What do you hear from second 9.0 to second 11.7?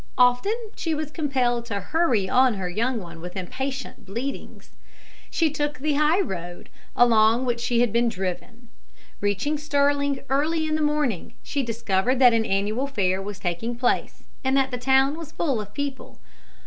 Reaching Stirling early in the morning, she